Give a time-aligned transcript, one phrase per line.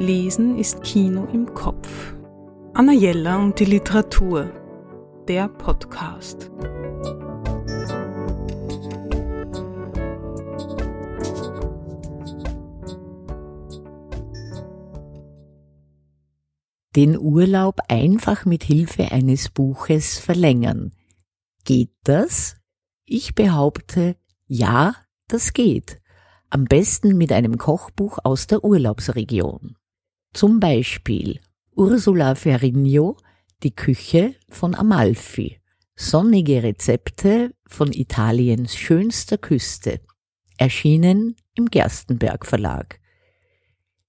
[0.00, 2.14] Lesen ist Kino im Kopf.
[2.72, 4.48] Anna Jella und die Literatur.
[5.26, 6.52] Der Podcast.
[16.94, 20.92] Den Urlaub einfach mit Hilfe eines Buches verlängern.
[21.64, 22.56] Geht das?
[23.04, 24.14] Ich behaupte,
[24.46, 24.94] ja,
[25.26, 26.00] das geht.
[26.50, 29.77] Am besten mit einem Kochbuch aus der Urlaubsregion.
[30.34, 31.40] Zum Beispiel
[31.74, 33.16] Ursula Ferrigno,
[33.62, 35.58] Die Küche von Amalfi.
[35.96, 40.00] Sonnige Rezepte von Italiens schönster Küste.
[40.58, 43.00] Erschienen im Gerstenberg Verlag.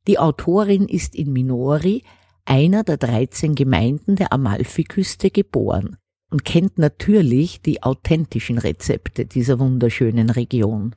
[0.08, 2.04] Die Autorin ist in Minori,
[2.46, 5.98] einer der 13 Gemeinden der Amalfiküste, geboren
[6.30, 10.96] und kennt natürlich die authentischen Rezepte dieser wunderschönen Region.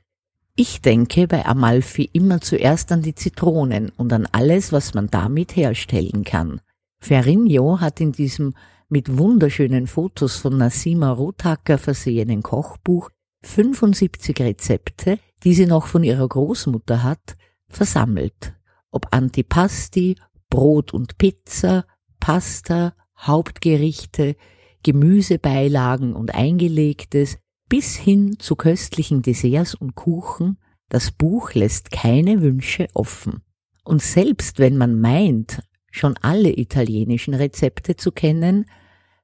[0.55, 5.55] Ich denke bei Amalfi immer zuerst an die Zitronen und an alles, was man damit
[5.55, 6.61] herstellen kann.
[6.99, 8.53] Ferrigno hat in diesem
[8.87, 13.09] mit wunderschönen Fotos von Nassima Rothacker versehenen Kochbuch
[13.41, 17.35] 75 Rezepte, die sie noch von ihrer Großmutter hat,
[17.67, 18.53] versammelt.
[18.91, 20.17] Ob Antipasti,
[20.51, 21.85] Brot und Pizza,
[22.19, 24.35] Pasta, Hauptgerichte,
[24.83, 30.57] Gemüsebeilagen und eingelegtes, bis hin zu köstlichen Desserts und Kuchen,
[30.89, 33.41] das Buch lässt keine Wünsche offen.
[33.83, 38.65] Und selbst wenn man meint, schon alle italienischen Rezepte zu kennen,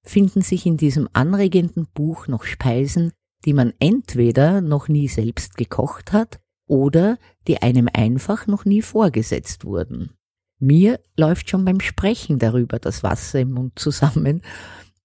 [0.04, 3.12] finden sich in diesem anregenden Buch noch Speisen,
[3.46, 9.66] die man entweder noch nie selbst gekocht hat oder die einem einfach noch nie vorgesetzt
[9.66, 10.12] wurden.
[10.60, 14.42] Mir läuft schon beim Sprechen darüber das Wasser im Mund zusammen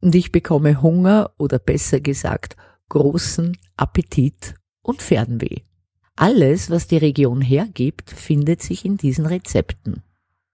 [0.00, 2.56] und ich bekomme Hunger oder besser gesagt
[2.94, 5.62] großen Appetit und Fernweh.
[6.14, 10.04] Alles, was die Region hergibt, findet sich in diesen Rezepten.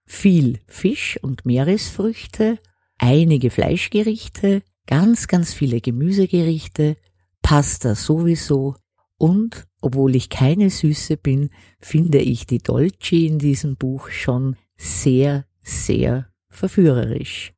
[0.05, 2.57] Viel Fisch und Meeresfrüchte,
[2.97, 6.95] einige Fleischgerichte, ganz, ganz viele Gemüsegerichte,
[7.43, 8.75] Pasta sowieso
[9.17, 15.45] und, obwohl ich keine Süße bin, finde ich die Dolce in diesem Buch schon sehr,
[15.61, 17.53] sehr verführerisch.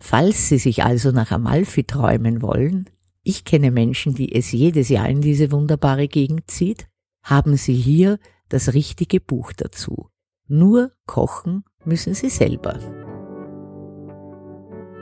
[0.00, 2.88] Falls Sie sich also nach Amalfi träumen wollen,
[3.22, 6.88] ich kenne Menschen, die es jedes Jahr in diese wunderbare Gegend zieht.
[7.22, 8.18] Haben Sie hier
[8.48, 10.08] das richtige Buch dazu.
[10.48, 12.78] Nur kochen müssen Sie selber.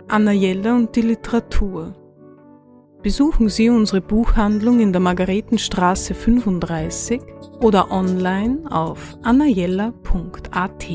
[0.09, 1.95] Anna Jella und die Literatur.
[3.03, 7.23] Besuchen Sie unsere Buchhandlung in der Margaretenstraße 35
[7.63, 10.87] oder online auf annajella.at.